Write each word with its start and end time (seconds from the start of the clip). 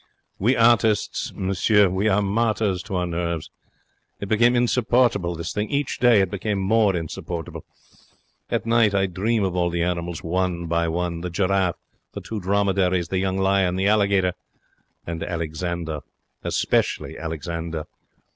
We 0.39 0.55
artists, 0.55 1.31
monsieur, 1.35 1.87
we 1.87 2.07
are 2.07 2.23
martyrs 2.23 2.81
to 2.85 2.95
our 2.95 3.05
nerves. 3.05 3.51
It 4.19 4.29
became 4.29 4.55
insupportable, 4.55 5.35
this 5.35 5.53
thing. 5.53 5.69
Each 5.69 5.99
day 5.99 6.21
it 6.21 6.31
became 6.31 6.57
more 6.57 6.95
insupportable. 6.95 7.65
At 8.49 8.65
night 8.65 8.95
I 8.95 9.05
dream 9.05 9.43
of 9.43 9.55
all 9.55 9.69
the 9.69 9.83
animals, 9.83 10.23
one 10.23 10.65
by 10.65 10.87
one 10.87 11.21
the 11.21 11.29
giraffe, 11.29 11.75
the 12.13 12.21
two 12.21 12.39
dromedaries, 12.39 13.09
the 13.09 13.19
young 13.19 13.37
lion, 13.37 13.75
the 13.75 13.85
alligator, 13.89 14.33
and 15.05 15.21
Alexander. 15.21 15.99
Especially 16.41 17.15
Alexander. 17.19 17.83